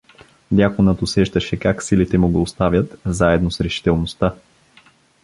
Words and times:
Дяконът 0.51 1.01
усещаше 1.01 1.57
как 1.59 1.83
силите 1.83 2.17
му 2.17 2.29
го 2.29 2.41
оставят 2.41 2.99
заедно 3.05 3.51
с 3.51 3.61
решителността. 3.61 4.33